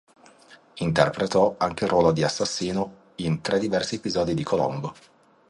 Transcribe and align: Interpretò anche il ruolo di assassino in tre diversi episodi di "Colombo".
Interpretò 0.79 1.53
anche 1.59 1.83
il 1.83 1.91
ruolo 1.91 2.11
di 2.11 2.23
assassino 2.23 3.11
in 3.17 3.39
tre 3.41 3.59
diversi 3.59 3.97
episodi 3.97 4.33
di 4.33 4.41
"Colombo". 4.43 4.95